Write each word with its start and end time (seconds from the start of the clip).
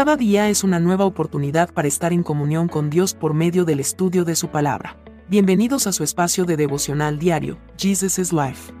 Cada 0.00 0.16
día 0.16 0.48
es 0.48 0.64
una 0.64 0.80
nueva 0.80 1.04
oportunidad 1.04 1.74
para 1.74 1.86
estar 1.86 2.14
en 2.14 2.22
comunión 2.22 2.68
con 2.68 2.88
Dios 2.88 3.12
por 3.12 3.34
medio 3.34 3.66
del 3.66 3.80
estudio 3.80 4.24
de 4.24 4.34
su 4.34 4.48
palabra. 4.48 4.96
Bienvenidos 5.28 5.86
a 5.86 5.92
su 5.92 6.04
espacio 6.04 6.46
de 6.46 6.56
devocional 6.56 7.18
diario, 7.18 7.58
Jesus 7.76 8.18
is 8.18 8.32
Life. 8.32 8.72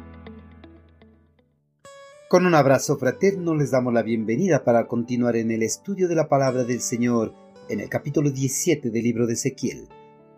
Con 2.30 2.46
un 2.46 2.54
abrazo 2.54 2.96
fraterno 2.96 3.54
les 3.54 3.70
damos 3.70 3.92
la 3.92 4.00
bienvenida 4.00 4.64
para 4.64 4.86
continuar 4.86 5.36
en 5.36 5.50
el 5.50 5.62
estudio 5.62 6.08
de 6.08 6.14
la 6.14 6.26
palabra 6.26 6.64
del 6.64 6.80
Señor 6.80 7.34
en 7.68 7.80
el 7.80 7.90
capítulo 7.90 8.30
17 8.30 8.88
del 8.88 9.02
libro 9.02 9.26
de 9.26 9.34
Ezequiel, 9.34 9.88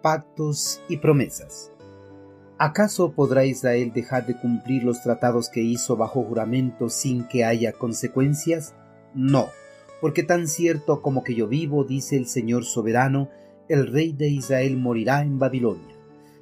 Pactos 0.03 0.83
y 0.89 0.97
Promesas. 0.97 1.71
¿Acaso 2.59 3.13
podrá 3.13 3.45
Israel 3.45 3.93
dejar 3.95 4.27
de 4.27 4.37
cumplir 4.37 4.83
los 4.83 5.01
tratados 5.01 5.49
que 5.49 5.61
hizo 5.61 5.97
bajo 5.97 6.25
juramento 6.25 6.89
sin 6.89 7.29
que 7.29 7.45
haya 7.45 7.71
consecuencias? 7.73 8.75
No 9.15 9.49
porque 10.03 10.25
tan 10.25 10.49
cierto 10.49 11.01
como 11.01 11.23
que 11.23 11.37
yo 11.37 11.47
vivo, 11.47 11.85
dice 11.85 12.17
el 12.17 12.27
Señor 12.27 12.65
soberano, 12.65 13.29
el 13.69 13.87
rey 13.87 14.13
de 14.13 14.27
Israel 14.27 14.77
morirá 14.77 15.23
en 15.23 15.39
Babilonia. 15.39 15.95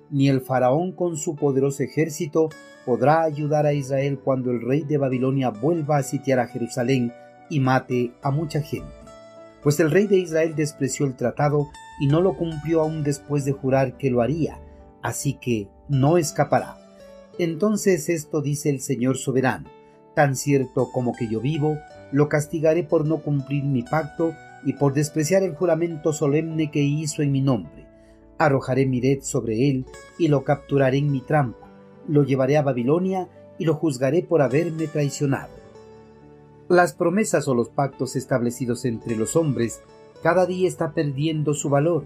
Ni 0.08 0.30
el 0.30 0.40
faraón 0.40 0.92
con 0.92 1.18
su 1.18 1.36
poderoso 1.36 1.82
ejército 1.82 2.48
podrá 2.86 3.22
ayudar 3.22 3.66
a 3.66 3.74
Israel 3.74 4.18
cuando 4.24 4.50
el 4.50 4.62
rey 4.62 4.84
de 4.84 4.96
Babilonia 4.96 5.50
vuelva 5.50 5.98
a 5.98 6.02
sitiar 6.02 6.38
a 6.38 6.46
Jerusalén 6.46 7.12
y 7.50 7.60
mate 7.60 8.14
a 8.22 8.30
mucha 8.30 8.62
gente. 8.62 8.94
Pues 9.62 9.78
el 9.78 9.90
rey 9.90 10.06
de 10.06 10.16
Israel 10.16 10.54
despreció 10.56 11.04
el 11.04 11.14
tratado 11.14 11.68
y 12.00 12.06
no 12.06 12.22
lo 12.22 12.38
cumplió 12.38 12.80
aún 12.80 13.04
después 13.04 13.44
de 13.44 13.52
jurar 13.52 13.98
que 13.98 14.10
lo 14.10 14.22
haría, 14.22 14.58
así 15.02 15.34
que 15.34 15.68
no 15.86 16.16
escapará. 16.16 16.78
Entonces 17.38 18.08
esto 18.08 18.40
dice 18.40 18.70
el 18.70 18.80
Señor 18.80 19.18
soberano, 19.18 19.68
tan 20.14 20.34
cierto 20.34 20.90
como 20.90 21.14
que 21.14 21.28
yo 21.28 21.42
vivo, 21.42 21.76
lo 22.12 22.28
castigaré 22.28 22.82
por 22.82 23.06
no 23.06 23.18
cumplir 23.18 23.64
mi 23.64 23.82
pacto 23.82 24.34
y 24.64 24.74
por 24.74 24.92
despreciar 24.92 25.42
el 25.42 25.54
juramento 25.54 26.12
solemne 26.12 26.70
que 26.70 26.80
hizo 26.80 27.22
en 27.22 27.32
mi 27.32 27.40
nombre. 27.40 27.86
Arrojaré 28.38 28.86
mi 28.86 29.00
red 29.00 29.22
sobre 29.22 29.70
él 29.70 29.86
y 30.18 30.28
lo 30.28 30.44
capturaré 30.44 30.98
en 30.98 31.10
mi 31.10 31.20
trampa. 31.20 31.68
Lo 32.08 32.24
llevaré 32.24 32.56
a 32.56 32.62
Babilonia 32.62 33.28
y 33.58 33.64
lo 33.64 33.74
juzgaré 33.74 34.22
por 34.22 34.42
haberme 34.42 34.86
traicionado. 34.86 35.52
Las 36.68 36.92
promesas 36.92 37.48
o 37.48 37.54
los 37.54 37.68
pactos 37.68 38.16
establecidos 38.16 38.84
entre 38.84 39.16
los 39.16 39.36
hombres 39.36 39.80
cada 40.22 40.46
día 40.46 40.68
está 40.68 40.92
perdiendo 40.92 41.54
su 41.54 41.70
valor, 41.70 42.04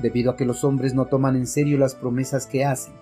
debido 0.00 0.30
a 0.30 0.36
que 0.36 0.44
los 0.44 0.64
hombres 0.64 0.94
no 0.94 1.06
toman 1.06 1.36
en 1.36 1.46
serio 1.46 1.78
las 1.78 1.94
promesas 1.94 2.46
que 2.46 2.64
hacen. 2.64 2.94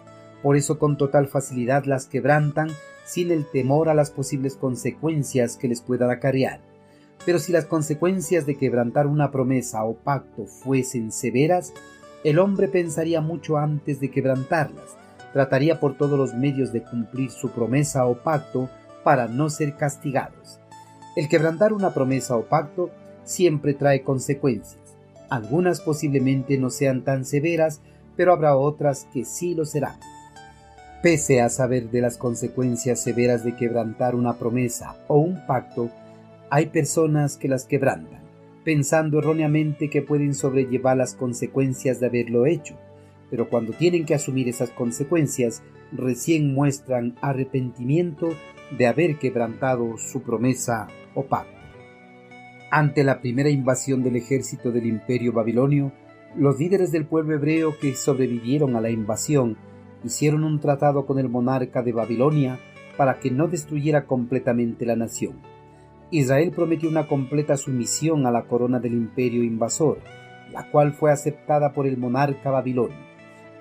Por 0.42 0.56
eso 0.56 0.78
con 0.78 0.96
total 0.96 1.28
facilidad 1.28 1.84
las 1.84 2.06
quebrantan 2.06 2.70
sin 3.04 3.30
el 3.30 3.44
temor 3.46 3.88
a 3.88 3.94
las 3.94 4.10
posibles 4.10 4.56
consecuencias 4.56 5.56
que 5.56 5.68
les 5.68 5.80
puedan 5.80 6.10
acarrear. 6.10 6.60
Pero 7.24 7.38
si 7.38 7.52
las 7.52 7.66
consecuencias 7.66 8.46
de 8.46 8.56
quebrantar 8.56 9.06
una 9.06 9.30
promesa 9.30 9.84
o 9.84 9.94
pacto 9.94 10.46
fuesen 10.46 11.12
severas, 11.12 11.72
el 12.24 12.38
hombre 12.38 12.68
pensaría 12.68 13.20
mucho 13.20 13.56
antes 13.56 14.00
de 14.00 14.10
quebrantarlas, 14.10 14.96
trataría 15.32 15.80
por 15.80 15.96
todos 15.96 16.18
los 16.18 16.34
medios 16.34 16.72
de 16.72 16.82
cumplir 16.82 17.30
su 17.30 17.50
promesa 17.50 18.06
o 18.06 18.14
pacto 18.14 18.68
para 19.02 19.28
no 19.28 19.50
ser 19.50 19.76
castigados. 19.76 20.60
El 21.16 21.28
quebrantar 21.28 21.72
una 21.72 21.92
promesa 21.92 22.36
o 22.36 22.44
pacto 22.44 22.90
siempre 23.24 23.74
trae 23.74 24.02
consecuencias. 24.02 24.80
Algunas 25.30 25.80
posiblemente 25.80 26.58
no 26.58 26.70
sean 26.70 27.02
tan 27.02 27.24
severas, 27.24 27.80
pero 28.16 28.32
habrá 28.32 28.56
otras 28.56 29.06
que 29.12 29.24
sí 29.24 29.54
lo 29.54 29.64
serán. 29.64 29.98
Pese 31.02 31.40
a 31.40 31.48
saber 31.48 31.90
de 31.90 32.00
las 32.00 32.16
consecuencias 32.16 33.02
severas 33.02 33.42
de 33.42 33.56
quebrantar 33.56 34.14
una 34.14 34.38
promesa 34.38 34.96
o 35.08 35.18
un 35.18 35.44
pacto, 35.48 35.90
hay 36.48 36.66
personas 36.66 37.36
que 37.36 37.48
las 37.48 37.64
quebrantan, 37.64 38.20
pensando 38.62 39.18
erróneamente 39.18 39.90
que 39.90 40.02
pueden 40.02 40.32
sobrellevar 40.32 40.96
las 40.96 41.16
consecuencias 41.16 41.98
de 41.98 42.06
haberlo 42.06 42.46
hecho, 42.46 42.76
pero 43.30 43.48
cuando 43.48 43.72
tienen 43.72 44.06
que 44.06 44.14
asumir 44.14 44.48
esas 44.48 44.70
consecuencias, 44.70 45.64
recién 45.90 46.54
muestran 46.54 47.16
arrepentimiento 47.20 48.28
de 48.78 48.86
haber 48.86 49.18
quebrantado 49.18 49.98
su 49.98 50.22
promesa 50.22 50.86
o 51.16 51.24
pacto. 51.24 51.58
Ante 52.70 53.02
la 53.02 53.20
primera 53.20 53.50
invasión 53.50 54.04
del 54.04 54.14
ejército 54.14 54.70
del 54.70 54.86
imperio 54.86 55.32
babilonio, 55.32 55.90
los 56.36 56.60
líderes 56.60 56.92
del 56.92 57.06
pueblo 57.06 57.34
hebreo 57.34 57.76
que 57.80 57.96
sobrevivieron 57.96 58.76
a 58.76 58.80
la 58.80 58.90
invasión 58.90 59.56
hicieron 60.04 60.44
un 60.44 60.60
tratado 60.60 61.06
con 61.06 61.18
el 61.18 61.28
monarca 61.28 61.82
de 61.82 61.92
Babilonia 61.92 62.58
para 62.96 63.18
que 63.18 63.30
no 63.30 63.48
destruyera 63.48 64.06
completamente 64.06 64.84
la 64.84 64.96
nación. 64.96 65.40
Israel 66.10 66.52
prometió 66.54 66.88
una 66.88 67.06
completa 67.08 67.56
sumisión 67.56 68.26
a 68.26 68.30
la 68.30 68.42
corona 68.42 68.78
del 68.80 68.92
imperio 68.92 69.42
invasor, 69.42 69.98
la 70.52 70.70
cual 70.70 70.92
fue 70.92 71.10
aceptada 71.10 71.72
por 71.72 71.86
el 71.86 71.96
monarca 71.96 72.50
babilonio. 72.50 72.98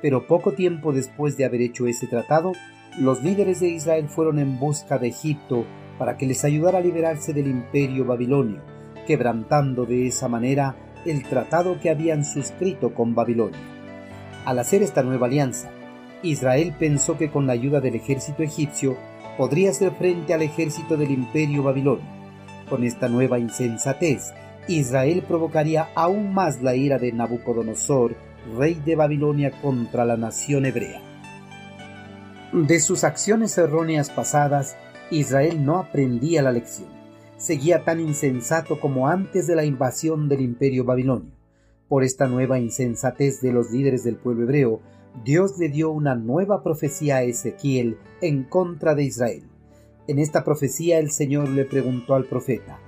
Pero 0.02 0.28
poco 0.28 0.52
tiempo 0.52 0.92
después 0.92 1.38
de 1.38 1.46
haber 1.46 1.62
hecho 1.62 1.88
ese 1.88 2.08
tratado, 2.08 2.52
los 3.00 3.24
líderes 3.24 3.62
de 3.62 3.70
Israel 3.70 4.10
fueron 4.10 4.40
en 4.40 4.60
busca 4.60 4.98
de 4.98 5.08
Egipto 5.08 5.66
para 5.98 6.18
que 6.18 6.26
les 6.26 6.44
ayudara 6.44 6.80
a 6.80 6.82
liberarse 6.82 7.32
del 7.32 7.48
imperio 7.48 8.04
babilonio, 8.04 8.62
quebrantando 9.08 9.86
de 9.86 10.08
esa 10.08 10.28
manera 10.28 10.76
el 11.06 11.24
tratado 11.24 11.80
que 11.80 11.90
habían 11.90 12.26
suscrito 12.26 12.94
con 12.94 13.16
Babilonia. 13.16 13.60
Al 14.44 14.60
hacer 14.60 14.82
esta 14.82 15.04
nueva 15.04 15.28
alianza, 15.28 15.70
Israel 16.24 16.76
pensó 16.78 17.18
que 17.18 17.32
con 17.32 17.48
la 17.48 17.54
ayuda 17.54 17.82
del 17.82 17.96
ejército 17.96 18.44
egipcio 18.44 18.96
podría 19.38 19.72
hacer 19.72 19.92
frente 19.94 20.34
al 20.34 20.42
ejército 20.42 20.98
del 20.98 21.12
imperio 21.12 21.64
babilonio. 21.64 22.06
Con 22.70 22.84
esta 22.84 23.10
nueva 23.10 23.40
insensatez, 23.40 24.32
Israel 24.68 25.24
provocaría 25.28 25.90
aún 25.96 26.34
más 26.34 26.62
la 26.62 26.76
ira 26.76 27.00
de 27.00 27.12
Nabucodonosor, 27.12 28.16
rey 28.58 28.76
de 28.86 28.96
Babilonia, 28.96 29.52
contra 29.62 30.06
la 30.06 30.18
nación 30.18 30.66
hebrea. 30.66 31.02
De 32.54 32.80
sus 32.80 33.04
acciones 33.04 33.58
erróneas 33.58 34.10
pasadas, 34.10 34.76
Israel 35.10 35.66
no 35.66 35.78
aprendía 35.78 36.42
la 36.42 36.52
lección. 36.52 36.90
Seguía 37.38 37.84
tan 37.84 38.00
insensato 38.00 38.80
como 38.80 39.08
antes 39.08 39.48
de 39.48 39.56
la 39.56 39.66
invasión 39.66 40.30
del 40.30 40.42
imperio 40.42 40.86
babilonio. 40.86 41.32
Por 41.88 42.04
esta 42.04 42.28
nueva 42.28 42.60
insensatez 42.60 43.42
de 43.42 43.52
los 43.52 43.72
líderes 43.72 44.04
del 44.04 44.16
pueblo 44.16 44.44
hebreo, 44.44 44.82
Dios 45.24 45.60
le 45.60 45.70
dio 45.70 45.92
una 45.92 46.16
nueva 46.16 46.64
profecía 46.64 47.18
a 47.18 47.24
Ezequiel 47.24 47.98
en 48.22 48.44
contra 48.44 48.96
de 48.96 49.04
Israel. 49.04 49.44
En 50.08 50.18
esta 50.18 50.44
profecía 50.44 50.98
el 50.98 51.12
Señor 51.12 51.48
le 51.50 51.64
preguntó 51.64 52.16
al 52.16 52.26
profeta, 52.26 52.80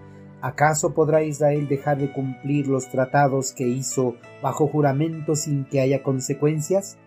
¿acaso 0.41 0.95
podrá 0.95 1.21
Israel 1.23 1.67
dejar 1.67 1.99
de 1.99 2.11
cumplir 2.11 2.67
los 2.67 2.89
tratados 2.89 3.51
que 3.51 3.67
hizo 3.67 4.15
bajo 4.41 4.67
juramento 4.67 5.35
sin 5.35 5.65
que 5.65 5.79
haya 5.79 6.01
consecuencias? 6.01 6.97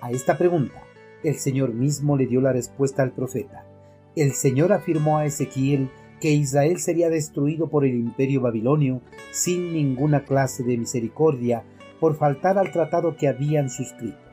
A 0.00 0.10
esta 0.10 0.38
pregunta, 0.38 0.82
el 1.22 1.34
Señor 1.34 1.74
mismo 1.74 2.16
le 2.16 2.26
dio 2.26 2.40
la 2.40 2.52
respuesta 2.52 3.02
al 3.02 3.12
profeta. 3.12 3.66
El 4.16 4.32
Señor 4.32 4.72
afirmó 4.72 5.18
a 5.18 5.26
Ezequiel 5.26 5.90
que 6.18 6.30
Israel 6.30 6.78
sería 6.78 7.10
destruido 7.10 7.68
por 7.68 7.84
el 7.84 7.94
imperio 7.94 8.40
babilonio 8.40 9.02
sin 9.32 9.74
ninguna 9.74 10.24
clase 10.24 10.62
de 10.62 10.78
misericordia 10.78 11.62
por 12.00 12.16
faltar 12.16 12.56
al 12.56 12.72
tratado 12.72 13.16
que 13.16 13.28
habían 13.28 13.68
suscrito. 13.68 14.31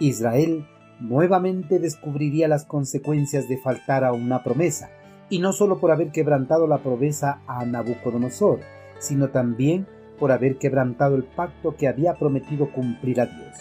Israel 0.00 0.66
nuevamente 0.98 1.78
descubriría 1.78 2.48
las 2.48 2.64
consecuencias 2.64 3.48
de 3.48 3.58
faltar 3.58 4.02
a 4.04 4.12
una 4.12 4.42
promesa, 4.42 4.90
y 5.28 5.38
no 5.38 5.52
solo 5.52 5.78
por 5.78 5.92
haber 5.92 6.10
quebrantado 6.10 6.66
la 6.66 6.78
promesa 6.78 7.42
a 7.46 7.64
Nabucodonosor, 7.64 8.60
sino 8.98 9.28
también 9.28 9.86
por 10.18 10.32
haber 10.32 10.56
quebrantado 10.56 11.16
el 11.16 11.24
pacto 11.24 11.76
que 11.76 11.86
había 11.86 12.14
prometido 12.14 12.72
cumplir 12.72 13.20
a 13.20 13.26
Dios. 13.26 13.56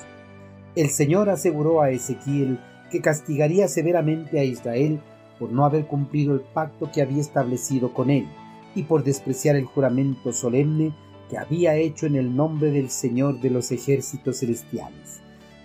El 0.75 0.89
Señor 0.89 1.29
aseguró 1.29 1.81
a 1.81 1.91
Ezequiel 1.91 2.59
que 2.89 3.01
castigaría 3.01 3.67
severamente 3.67 4.39
a 4.39 4.43
Israel 4.43 4.99
por 5.37 5.51
no 5.51 5.65
haber 5.65 5.87
cumplido 5.87 6.33
el 6.33 6.41
pacto 6.41 6.89
que 6.91 7.01
había 7.01 7.21
establecido 7.21 7.93
con 7.93 8.09
él 8.09 8.27
y 8.75 8.83
por 8.83 9.03
despreciar 9.03 9.55
el 9.55 9.65
juramento 9.65 10.33
solemne 10.33 10.93
que 11.29 11.37
había 11.37 11.75
hecho 11.75 12.07
en 12.07 12.15
el 12.15 12.35
nombre 12.35 12.71
del 12.71 12.89
Señor 12.89 13.39
de 13.39 13.49
los 13.49 13.71
ejércitos 13.71 14.39
celestiales. 14.39 15.21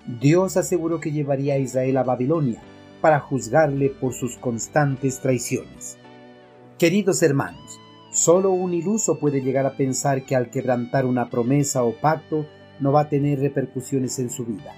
Dios 0.06 0.56
aseguró 0.56 1.00
que 1.00 1.12
llevaría 1.12 1.54
a 1.54 1.58
Israel 1.58 1.96
a 1.96 2.02
Babilonia 2.02 2.60
para 3.00 3.20
juzgarle 3.20 3.88
por 3.88 4.12
sus 4.12 4.36
constantes 4.36 5.20
traiciones. 5.20 5.96
Queridos 6.78 7.22
hermanos, 7.22 7.80
solo 8.12 8.50
un 8.50 8.74
iluso 8.74 9.18
puede 9.18 9.40
llegar 9.40 9.64
a 9.64 9.76
pensar 9.76 10.24
que 10.24 10.36
al 10.36 10.50
quebrantar 10.50 11.06
una 11.06 11.30
promesa 11.30 11.84
o 11.84 11.94
pacto 11.94 12.46
no 12.80 12.92
va 12.92 13.02
a 13.02 13.08
tener 13.08 13.40
repercusiones 13.40 14.18
en 14.18 14.28
su 14.28 14.44
vida. 14.44 14.72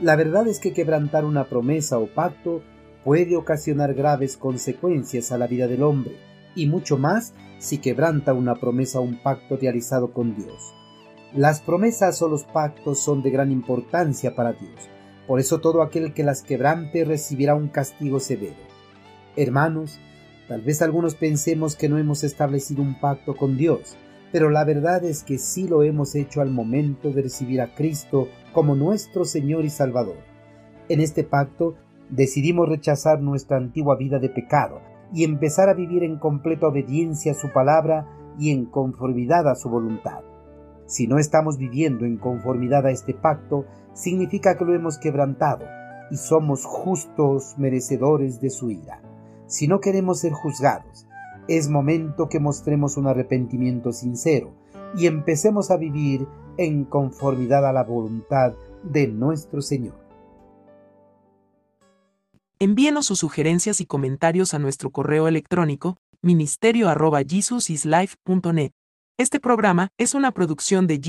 La 0.00 0.14
verdad 0.14 0.46
es 0.46 0.60
que 0.60 0.72
quebrantar 0.72 1.24
una 1.24 1.48
promesa 1.48 1.98
o 1.98 2.06
pacto 2.06 2.62
puede 3.04 3.36
ocasionar 3.36 3.94
graves 3.94 4.36
consecuencias 4.36 5.32
a 5.32 5.38
la 5.38 5.48
vida 5.48 5.66
del 5.66 5.82
hombre, 5.82 6.16
y 6.54 6.66
mucho 6.66 6.98
más 6.98 7.34
si 7.58 7.78
quebranta 7.78 8.32
una 8.32 8.54
promesa 8.54 9.00
o 9.00 9.02
un 9.02 9.20
pacto 9.22 9.56
realizado 9.56 10.12
con 10.12 10.36
Dios. 10.36 10.74
Las 11.34 11.60
promesas 11.60 12.22
o 12.22 12.28
los 12.28 12.44
pactos 12.44 13.00
son 13.00 13.22
de 13.22 13.28
gran 13.28 13.52
importancia 13.52 14.34
para 14.34 14.54
Dios. 14.54 14.88
Por 15.26 15.40
eso 15.40 15.60
todo 15.60 15.82
aquel 15.82 16.14
que 16.14 16.24
las 16.24 16.42
quebrante 16.42 17.04
recibirá 17.04 17.54
un 17.54 17.68
castigo 17.68 18.18
severo. 18.18 18.56
Hermanos, 19.36 20.00
tal 20.48 20.62
vez 20.62 20.80
algunos 20.80 21.16
pensemos 21.16 21.76
que 21.76 21.90
no 21.90 21.98
hemos 21.98 22.24
establecido 22.24 22.82
un 22.82 22.98
pacto 22.98 23.36
con 23.36 23.58
Dios, 23.58 23.98
pero 24.32 24.48
la 24.48 24.64
verdad 24.64 25.04
es 25.04 25.22
que 25.22 25.36
sí 25.36 25.68
lo 25.68 25.82
hemos 25.82 26.14
hecho 26.14 26.40
al 26.40 26.50
momento 26.50 27.10
de 27.10 27.20
recibir 27.20 27.60
a 27.60 27.74
Cristo 27.74 28.28
como 28.54 28.74
nuestro 28.74 29.26
Señor 29.26 29.66
y 29.66 29.70
Salvador. 29.70 30.16
En 30.88 31.00
este 31.00 31.24
pacto 31.24 31.74
decidimos 32.08 32.70
rechazar 32.70 33.20
nuestra 33.20 33.58
antigua 33.58 33.96
vida 33.96 34.18
de 34.18 34.30
pecado 34.30 34.80
y 35.12 35.24
empezar 35.24 35.68
a 35.68 35.74
vivir 35.74 36.04
en 36.04 36.18
completa 36.18 36.68
obediencia 36.68 37.32
a 37.32 37.34
su 37.34 37.52
palabra 37.52 38.06
y 38.38 38.50
en 38.50 38.64
conformidad 38.64 39.46
a 39.46 39.54
su 39.54 39.68
voluntad. 39.68 40.27
Si 40.88 41.06
no 41.06 41.18
estamos 41.18 41.58
viviendo 41.58 42.06
en 42.06 42.16
conformidad 42.16 42.86
a 42.86 42.90
este 42.90 43.12
pacto, 43.12 43.66
significa 43.92 44.56
que 44.56 44.64
lo 44.64 44.74
hemos 44.74 44.96
quebrantado 44.96 45.66
y 46.10 46.16
somos 46.16 46.64
justos 46.64 47.56
merecedores 47.58 48.40
de 48.40 48.48
su 48.48 48.70
ira. 48.70 49.02
Si 49.46 49.68
no 49.68 49.80
queremos 49.80 50.20
ser 50.20 50.32
juzgados, 50.32 51.06
es 51.46 51.68
momento 51.68 52.30
que 52.30 52.40
mostremos 52.40 52.96
un 52.96 53.06
arrepentimiento 53.06 53.92
sincero 53.92 54.54
y 54.96 55.06
empecemos 55.06 55.70
a 55.70 55.76
vivir 55.76 56.26
en 56.56 56.86
conformidad 56.86 57.66
a 57.66 57.74
la 57.74 57.84
voluntad 57.84 58.54
de 58.82 59.08
nuestro 59.08 59.60
Señor. 59.60 60.00
Envíenos 62.58 63.04
sus 63.04 63.18
sugerencias 63.18 63.82
y 63.82 63.86
comentarios 63.86 64.54
a 64.54 64.58
nuestro 64.58 64.88
correo 64.90 65.28
electrónico 65.28 65.98
ministerio.jesusislife.net. 66.22 68.72
Este 69.20 69.40
programa 69.40 69.88
es 69.98 70.14
una 70.14 70.30
producción 70.30 70.86
de 70.86 71.00
Jesus 71.02 71.08